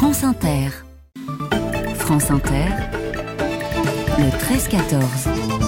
France 0.00 0.24
Inter. 0.24 0.70
France 1.96 2.30
Inter. 2.30 2.68
Le 4.16 4.30
13-14. 4.30 5.59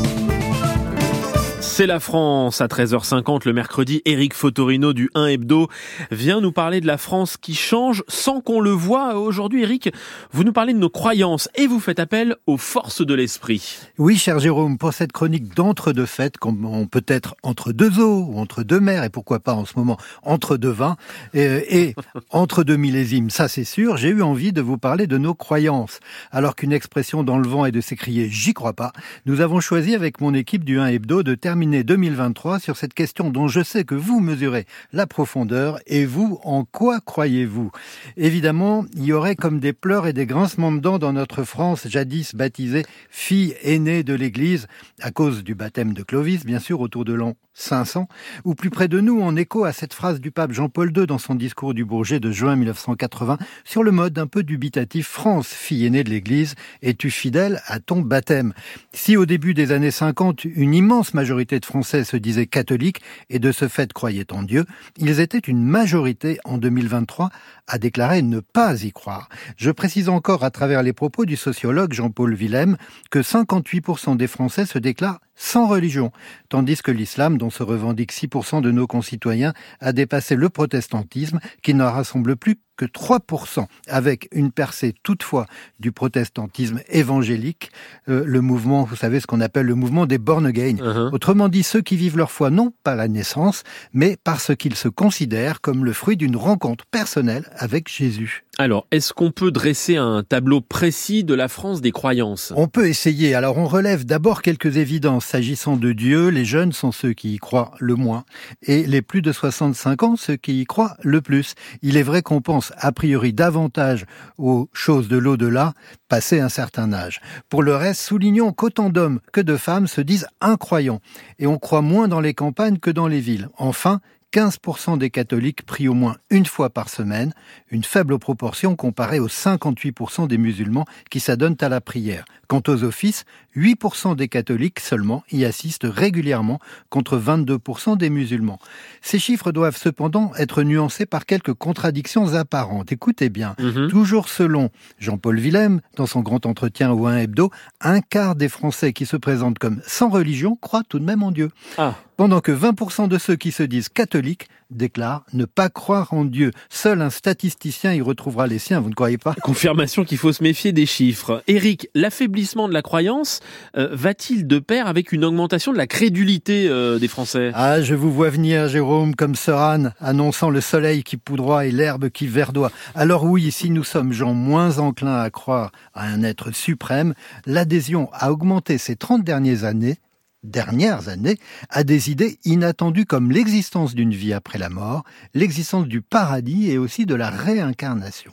C'est 1.72 1.86
la 1.86 2.00
France 2.00 2.60
à 2.60 2.66
13h50 2.66 3.46
le 3.46 3.54
mercredi. 3.54 4.02
Eric 4.04 4.34
Fotorino 4.34 4.92
du 4.92 5.08
1 5.14 5.28
Hebdo 5.28 5.68
vient 6.10 6.42
nous 6.42 6.52
parler 6.52 6.82
de 6.82 6.86
la 6.86 6.98
France 6.98 7.38
qui 7.38 7.54
change 7.54 8.04
sans 8.08 8.42
qu'on 8.42 8.60
le 8.60 8.72
voit. 8.72 9.18
Aujourd'hui, 9.18 9.62
Eric, 9.62 9.90
vous 10.32 10.44
nous 10.44 10.52
parlez 10.52 10.74
de 10.74 10.78
nos 10.78 10.90
croyances 10.90 11.48
et 11.54 11.66
vous 11.66 11.80
faites 11.80 11.98
appel 11.98 12.36
aux 12.46 12.58
forces 12.58 13.00
de 13.00 13.14
l'esprit. 13.14 13.78
Oui, 13.96 14.18
cher 14.18 14.38
Jérôme, 14.38 14.76
pour 14.76 14.92
cette 14.92 15.12
chronique 15.12 15.54
d'entre-deux 15.56 16.04
fêtes, 16.04 16.36
comme 16.36 16.86
peut 16.90 17.06
être 17.08 17.36
entre 17.42 17.72
deux 17.72 18.00
eaux 18.00 18.26
ou 18.28 18.38
entre 18.38 18.64
deux 18.64 18.78
mers 18.78 19.02
et 19.02 19.08
pourquoi 19.08 19.40
pas 19.40 19.54
en 19.54 19.64
ce 19.64 19.72
moment 19.76 19.96
entre 20.24 20.58
deux 20.58 20.68
vins 20.68 20.96
et, 21.32 21.94
entre 22.30 22.64
deux 22.64 22.76
millésimes, 22.76 23.30
ça 23.30 23.48
c'est 23.48 23.64
sûr, 23.64 23.96
j'ai 23.96 24.10
eu 24.10 24.20
envie 24.20 24.52
de 24.52 24.60
vous 24.60 24.76
parler 24.76 25.06
de 25.06 25.16
nos 25.16 25.32
croyances. 25.32 26.00
Alors 26.32 26.54
qu'une 26.54 26.72
expression 26.74 27.24
dans 27.24 27.38
le 27.38 27.48
vent 27.48 27.64
est 27.64 27.72
de 27.72 27.80
s'écrier 27.80 28.28
j'y 28.28 28.52
crois 28.52 28.74
pas, 28.74 28.92
nous 29.24 29.40
avons 29.40 29.60
choisi 29.60 29.94
avec 29.94 30.20
mon 30.20 30.34
équipe 30.34 30.64
du 30.64 30.78
1 30.78 30.88
Hebdo 30.88 31.22
de 31.22 31.34
terminer 31.34 31.61
2023 31.66 32.58
sur 32.58 32.76
cette 32.76 32.92
question 32.92 33.30
dont 33.30 33.46
je 33.46 33.62
sais 33.62 33.84
que 33.84 33.94
vous 33.94 34.20
mesurez 34.20 34.66
la 34.92 35.06
profondeur 35.06 35.78
et 35.86 36.04
vous, 36.04 36.40
en 36.42 36.64
quoi 36.64 37.00
croyez-vous? 37.00 37.70
Évidemment, 38.16 38.84
il 38.94 39.04
y 39.04 39.12
aurait 39.12 39.36
comme 39.36 39.60
des 39.60 39.72
pleurs 39.72 40.06
et 40.06 40.12
des 40.12 40.26
grincements 40.26 40.72
de 40.72 40.80
dents 40.80 40.98
dans 40.98 41.12
notre 41.12 41.44
France 41.44 41.86
jadis 41.88 42.34
baptisée 42.34 42.84
fille 43.10 43.54
aînée 43.62 44.02
de 44.02 44.14
l'Église 44.14 44.66
à 45.00 45.10
cause 45.12 45.44
du 45.44 45.54
baptême 45.54 45.94
de 45.94 46.02
Clovis, 46.02 46.44
bien 46.44 46.58
sûr, 46.58 46.80
autour 46.80 47.04
de 47.04 47.12
l'an 47.12 47.34
500, 47.54 48.08
ou 48.44 48.54
plus 48.54 48.70
près 48.70 48.88
de 48.88 49.00
nous, 49.00 49.20
en 49.20 49.36
écho 49.36 49.64
à 49.64 49.72
cette 49.72 49.92
phrase 49.92 50.20
du 50.20 50.30
pape 50.30 50.52
Jean-Paul 50.52 50.90
II 50.96 51.06
dans 51.06 51.18
son 51.18 51.34
discours 51.34 51.74
du 51.74 51.84
Bourget 51.84 52.18
de 52.18 52.32
juin 52.32 52.56
1980 52.56 53.36
sur 53.64 53.82
le 53.82 53.90
mode 53.90 54.18
un 54.18 54.26
peu 54.26 54.42
dubitatif 54.42 55.06
France, 55.06 55.48
fille 55.48 55.84
aînée 55.84 56.02
de 56.02 56.10
l'Église, 56.10 56.54
es-tu 56.80 57.10
fidèle 57.10 57.60
à 57.66 57.78
ton 57.78 58.00
baptême? 58.00 58.54
Si 58.94 59.16
au 59.16 59.26
début 59.26 59.52
des 59.52 59.70
années 59.70 59.90
50, 59.90 60.44
une 60.44 60.74
immense 60.74 61.12
majorité 61.12 61.51
de 61.60 61.66
Français 61.66 62.04
se 62.04 62.16
disaient 62.16 62.46
catholiques 62.46 63.02
et 63.30 63.38
de 63.38 63.52
ce 63.52 63.68
fait 63.68 63.92
croyaient 63.92 64.32
en 64.32 64.42
Dieu, 64.42 64.64
ils 64.96 65.20
étaient 65.20 65.38
une 65.38 65.62
majorité 65.62 66.38
en 66.44 66.58
2023 66.58 67.30
à 67.66 67.78
déclarer 67.78 68.22
ne 68.22 68.40
pas 68.40 68.82
y 68.82 68.92
croire. 68.92 69.28
Je 69.56 69.70
précise 69.70 70.08
encore 70.08 70.44
à 70.44 70.50
travers 70.50 70.82
les 70.82 70.92
propos 70.92 71.24
du 71.24 71.36
sociologue 71.36 71.92
Jean-Paul 71.92 72.34
Willem 72.34 72.76
que 73.10 73.20
58% 73.20 74.16
des 74.16 74.26
Français 74.26 74.66
se 74.66 74.78
déclarent 74.78 75.20
sans 75.34 75.66
religion, 75.66 76.12
tandis 76.48 76.82
que 76.82 76.90
l'islam, 76.90 77.38
dont 77.38 77.50
se 77.50 77.62
revendiquent 77.62 78.12
6% 78.12 78.60
de 78.60 78.70
nos 78.70 78.86
concitoyens, 78.86 79.52
a 79.80 79.92
dépassé 79.92 80.36
le 80.36 80.48
protestantisme, 80.48 81.40
qui 81.62 81.74
ne 81.74 81.84
rassemble 81.84 82.36
plus 82.36 82.56
que 82.76 82.84
3%, 82.86 83.66
avec 83.88 84.28
une 84.32 84.50
percée 84.50 84.94
toutefois 85.02 85.46
du 85.78 85.92
protestantisme 85.92 86.80
évangélique, 86.88 87.70
euh, 88.08 88.24
le 88.24 88.40
mouvement, 88.40 88.84
vous 88.84 88.96
savez 88.96 89.20
ce 89.20 89.26
qu'on 89.26 89.40
appelle 89.40 89.66
le 89.66 89.74
mouvement 89.74 90.06
des 90.06 90.18
born 90.18 90.46
again. 90.46 90.76
Uh-huh. 90.76 91.12
Autrement 91.12 91.48
dit, 91.48 91.62
ceux 91.62 91.82
qui 91.82 91.96
vivent 91.96 92.16
leur 92.16 92.30
foi 92.30 92.50
non 92.50 92.72
pas 92.82 92.94
la 92.94 93.08
naissance, 93.08 93.62
mais 93.92 94.16
parce 94.24 94.56
qu'ils 94.56 94.76
se 94.76 94.88
considèrent 94.88 95.60
comme 95.60 95.84
le 95.84 95.92
fruit 95.92 96.16
d'une 96.16 96.36
rencontre 96.36 96.86
personnelle 96.86 97.44
avec 97.56 97.88
Jésus. 97.88 98.44
Alors, 98.58 98.86
est-ce 98.90 99.14
qu'on 99.14 99.30
peut 99.30 99.50
dresser 99.50 99.96
un 99.96 100.22
tableau 100.22 100.60
précis 100.60 101.24
de 101.24 101.32
la 101.32 101.48
France 101.48 101.80
des 101.80 101.90
croyances? 101.90 102.52
On 102.54 102.68
peut 102.68 102.86
essayer. 102.86 103.34
Alors, 103.34 103.56
on 103.56 103.64
relève 103.64 104.04
d'abord 104.04 104.42
quelques 104.42 104.76
évidences. 104.76 105.24
S'agissant 105.24 105.78
de 105.78 105.92
Dieu, 105.92 106.28
les 106.28 106.44
jeunes 106.44 106.72
sont 106.72 106.92
ceux 106.92 107.14
qui 107.14 107.32
y 107.32 107.38
croient 107.38 107.70
le 107.80 107.94
moins, 107.94 108.24
et 108.60 108.84
les 108.84 109.00
plus 109.00 109.22
de 109.22 109.32
65 109.32 110.02
ans, 110.02 110.16
ceux 110.16 110.36
qui 110.36 110.60
y 110.60 110.64
croient 110.66 110.98
le 111.02 111.22
plus. 111.22 111.54
Il 111.80 111.96
est 111.96 112.02
vrai 112.02 112.20
qu'on 112.20 112.42
pense 112.42 112.74
a 112.76 112.92
priori 112.92 113.32
davantage 113.32 114.04
aux 114.36 114.68
choses 114.74 115.08
de 115.08 115.16
l'au-delà, 115.16 115.72
passé 116.08 116.38
un 116.38 116.50
certain 116.50 116.92
âge. 116.92 117.22
Pour 117.48 117.62
le 117.62 117.74
reste, 117.74 118.02
soulignons 118.02 118.52
qu'autant 118.52 118.90
d'hommes 118.90 119.20
que 119.32 119.40
de 119.40 119.56
femmes 119.56 119.86
se 119.86 120.02
disent 120.02 120.26
incroyants, 120.42 121.00
et 121.38 121.46
on 121.46 121.58
croit 121.58 121.80
moins 121.80 122.06
dans 122.06 122.20
les 122.20 122.34
campagnes 122.34 122.76
que 122.76 122.90
dans 122.90 123.08
les 123.08 123.20
villes. 123.20 123.48
Enfin, 123.56 124.02
15% 124.32 124.98
des 124.98 125.10
catholiques 125.10 125.64
prient 125.66 125.88
au 125.88 125.94
moins 125.94 126.16
une 126.30 126.46
fois 126.46 126.70
par 126.70 126.88
semaine, 126.88 127.32
une 127.70 127.84
faible 127.84 128.18
proportion 128.18 128.76
comparée 128.76 129.20
aux 129.20 129.28
58% 129.28 130.26
des 130.26 130.38
musulmans 130.38 130.86
qui 131.10 131.20
s'adonnent 131.20 131.56
à 131.60 131.68
la 131.68 131.80
prière. 131.80 132.24
Quant 132.48 132.62
aux 132.68 132.84
offices, 132.84 133.24
8% 133.56 134.16
des 134.16 134.28
catholiques 134.28 134.80
seulement 134.80 135.22
y 135.30 135.44
assistent 135.44 135.86
régulièrement 135.88 136.58
contre 136.90 137.18
22% 137.18 137.96
des 137.96 138.10
musulmans. 138.10 138.58
Ces 139.00 139.18
chiffres 139.18 139.52
doivent 139.52 139.76
cependant 139.76 140.32
être 140.36 140.62
nuancés 140.62 141.06
par 141.06 141.26
quelques 141.26 141.54
contradictions 141.54 142.34
apparentes. 142.34 142.92
Écoutez 142.92 143.28
bien, 143.28 143.54
mhm. 143.58 143.88
toujours 143.88 144.28
selon 144.28 144.70
Jean-Paul 144.98 145.38
Willem, 145.38 145.80
dans 145.96 146.06
son 146.06 146.20
grand 146.20 146.46
entretien 146.46 146.92
au 146.92 147.06
1 147.06 147.18
Hebdo, 147.18 147.50
un 147.80 148.00
quart 148.00 148.34
des 148.34 148.48
Français 148.48 148.92
qui 148.92 149.06
se 149.06 149.16
présentent 149.16 149.58
comme 149.58 149.82
sans 149.86 150.08
religion 150.08 150.56
croient 150.56 150.84
tout 150.88 150.98
de 150.98 151.04
même 151.04 151.22
en 151.22 151.30
Dieu. 151.30 151.50
Ah 151.76 151.96
pendant 152.16 152.40
que 152.40 152.52
20% 152.52 153.08
de 153.08 153.18
ceux 153.18 153.36
qui 153.36 153.52
se 153.52 153.62
disent 153.62 153.88
catholiques 153.88 154.48
déclarent 154.70 155.24
ne 155.32 155.44
pas 155.44 155.68
croire 155.68 156.12
en 156.12 156.24
Dieu. 156.24 156.50
Seul 156.70 157.02
un 157.02 157.10
statisticien 157.10 157.92
y 157.92 158.00
retrouvera 158.00 158.46
les 158.46 158.58
siens, 158.58 158.80
vous 158.80 158.88
ne 158.88 158.94
croyez 158.94 159.18
pas? 159.18 159.34
Confirmation 159.42 160.04
qu'il 160.04 160.18
faut 160.18 160.32
se 160.32 160.42
méfier 160.42 160.72
des 160.72 160.86
chiffres. 160.86 161.42
Éric, 161.46 161.88
l'affaiblissement 161.94 162.68
de 162.68 162.72
la 162.72 162.82
croyance 162.82 163.40
euh, 163.76 163.88
va-t-il 163.92 164.46
de 164.46 164.58
pair 164.58 164.86
avec 164.86 165.12
une 165.12 165.24
augmentation 165.24 165.72
de 165.72 165.76
la 165.76 165.86
crédulité 165.86 166.68
euh, 166.68 166.98
des 166.98 167.08
Français? 167.08 167.52
Ah, 167.54 167.82
je 167.82 167.94
vous 167.94 168.12
vois 168.12 168.30
venir, 168.30 168.68
Jérôme, 168.68 169.14
comme 169.14 169.34
Sœur 169.34 169.60
Anne, 169.60 169.94
annonçant 170.00 170.50
le 170.50 170.60
soleil 170.60 171.02
qui 171.02 171.16
poudroie 171.16 171.66
et 171.66 171.70
l'herbe 171.70 172.08
qui 172.08 172.26
verdoie. 172.26 172.70
Alors 172.94 173.24
oui, 173.24 173.50
si 173.50 173.70
nous 173.70 173.84
sommes 173.84 174.12
gens 174.12 174.34
moins 174.34 174.78
enclins 174.78 175.20
à 175.20 175.30
croire 175.30 175.72
à 175.94 176.06
un 176.06 176.22
être 176.22 176.54
suprême, 176.54 177.14
l'adhésion 177.46 178.08
a 178.12 178.32
augmenté 178.32 178.78
ces 178.78 178.96
30 178.96 179.24
dernières 179.24 179.64
années 179.64 179.98
dernières 180.42 181.08
années 181.08 181.38
à 181.70 181.84
des 181.84 182.10
idées 182.10 182.38
inattendues 182.44 183.06
comme 183.06 183.30
l'existence 183.30 183.94
d'une 183.94 184.12
vie 184.12 184.32
après 184.32 184.58
la 184.58 184.68
mort, 184.68 185.04
l'existence 185.34 185.86
du 185.86 186.00
paradis 186.00 186.70
et 186.70 186.78
aussi 186.78 187.06
de 187.06 187.14
la 187.14 187.30
réincarnation. 187.30 188.32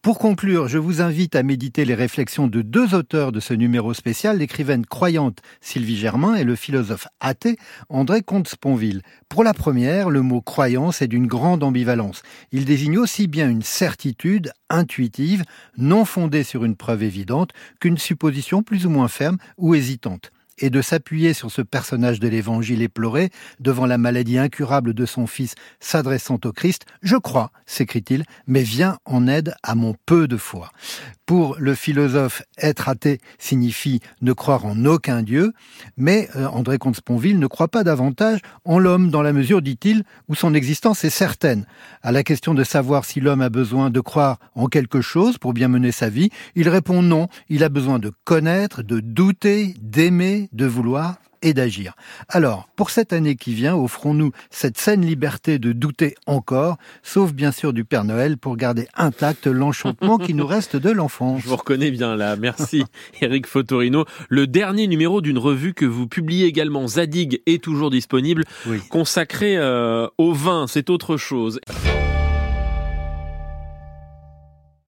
Pour 0.00 0.18
conclure, 0.18 0.68
je 0.68 0.78
vous 0.78 1.00
invite 1.00 1.36
à 1.36 1.42
méditer 1.42 1.84
les 1.84 1.94
réflexions 1.94 2.46
de 2.46 2.62
deux 2.62 2.94
auteurs 2.94 3.32
de 3.32 3.40
ce 3.40 3.54
numéro 3.54 3.94
spécial, 3.94 4.38
l'écrivaine 4.38 4.86
croyante 4.86 5.40
Sylvie 5.60 5.96
Germain 5.96 6.34
et 6.34 6.44
le 6.44 6.56
philosophe 6.56 7.06
athée 7.20 7.58
André 7.88 8.22
Comte-Sponville. 8.22 9.02
Pour 9.28 9.44
la 9.44 9.54
première, 9.54 10.10
le 10.10 10.22
mot 10.22 10.40
croyance 10.40 11.02
est 11.02 11.08
d'une 11.08 11.26
grande 11.26 11.62
ambivalence. 11.62 12.22
Il 12.52 12.64
désigne 12.64 12.98
aussi 12.98 13.26
bien 13.26 13.48
une 13.48 13.62
certitude 13.62 14.52
intuitive, 14.70 15.44
non 15.76 16.04
fondée 16.04 16.44
sur 16.44 16.64
une 16.64 16.76
preuve 16.76 17.02
évidente, 17.02 17.50
qu'une 17.80 17.98
supposition 17.98 18.62
plus 18.62 18.86
ou 18.86 18.90
moins 18.90 19.08
ferme 19.08 19.38
ou 19.58 19.74
hésitante 19.74 20.32
et 20.62 20.70
de 20.70 20.80
s'appuyer 20.80 21.34
sur 21.34 21.50
ce 21.50 21.60
personnage 21.60 22.20
de 22.20 22.28
l'Évangile 22.28 22.80
éploré 22.80 23.30
devant 23.60 23.84
la 23.84 23.98
maladie 23.98 24.38
incurable 24.38 24.94
de 24.94 25.04
son 25.04 25.26
fils 25.26 25.54
s'adressant 25.80 26.38
au 26.44 26.52
Christ, 26.52 26.86
je 27.02 27.16
crois, 27.16 27.50
s'écrit-il, 27.66 28.24
mais 28.46 28.62
viens 28.62 28.98
en 29.04 29.26
aide 29.26 29.54
à 29.62 29.74
mon 29.74 29.94
peu 30.06 30.28
de 30.28 30.36
foi. 30.36 30.70
Pour 31.26 31.56
le 31.58 31.74
philosophe, 31.74 32.42
être 32.58 32.88
athée 32.88 33.20
signifie 33.38 34.00
ne 34.20 34.32
croire 34.32 34.66
en 34.66 34.84
aucun 34.84 35.22
Dieu, 35.22 35.52
mais 35.96 36.28
euh, 36.36 36.46
André 36.46 36.78
Comte-Sponville 36.78 37.38
ne 37.38 37.46
croit 37.46 37.68
pas 37.68 37.84
davantage 37.84 38.40
en 38.64 38.78
l'homme 38.78 39.10
dans 39.10 39.22
la 39.22 39.32
mesure, 39.32 39.62
dit-il, 39.62 40.04
où 40.28 40.34
son 40.34 40.54
existence 40.54 41.04
est 41.04 41.10
certaine. 41.10 41.66
À 42.02 42.12
la 42.12 42.22
question 42.22 42.54
de 42.54 42.64
savoir 42.64 43.04
si 43.04 43.20
l'homme 43.20 43.40
a 43.40 43.48
besoin 43.48 43.90
de 43.90 44.00
croire 44.00 44.38
en 44.54 44.66
quelque 44.66 45.00
chose 45.00 45.38
pour 45.38 45.54
bien 45.54 45.68
mener 45.68 45.90
sa 45.90 46.08
vie, 46.08 46.30
il 46.54 46.68
répond 46.68 47.02
non, 47.02 47.28
il 47.48 47.64
a 47.64 47.68
besoin 47.68 47.98
de 47.98 48.12
connaître, 48.24 48.82
de 48.82 49.00
douter, 49.00 49.74
d'aimer, 49.80 50.48
de 50.52 50.66
vouloir 50.66 51.16
et 51.42 51.54
d'agir. 51.54 51.94
Alors, 52.28 52.68
pour 52.76 52.90
cette 52.90 53.12
année 53.12 53.34
qui 53.34 53.52
vient, 53.52 53.74
offrons-nous 53.74 54.30
cette 54.50 54.78
saine 54.78 55.04
liberté 55.04 55.58
de 55.58 55.72
douter 55.72 56.14
encore, 56.26 56.78
sauf 57.02 57.32
bien 57.32 57.52
sûr 57.52 57.72
du 57.72 57.84
Père 57.84 58.04
Noël, 58.04 58.38
pour 58.38 58.56
garder 58.56 58.86
intact 58.94 59.46
l'enchantement 59.46 60.18
qui 60.18 60.34
nous 60.34 60.46
reste 60.46 60.76
de 60.76 60.90
l'enfance. 60.90 61.42
Je 61.42 61.48
vous 61.48 61.56
reconnais 61.56 61.90
bien 61.90 62.16
là, 62.16 62.36
merci 62.36 62.84
Eric 63.20 63.46
Fotorino. 63.46 64.04
Le 64.28 64.46
dernier 64.46 64.86
numéro 64.86 65.20
d'une 65.20 65.38
revue 65.38 65.74
que 65.74 65.84
vous 65.84 66.06
publiez 66.06 66.46
également, 66.46 66.86
Zadig, 66.86 67.42
est 67.46 67.62
toujours 67.62 67.90
disponible, 67.90 68.44
consacré 68.88 69.56
euh, 69.56 70.06
au 70.18 70.32
vin, 70.32 70.66
c'est 70.68 70.90
autre 70.90 71.16
chose. 71.16 71.60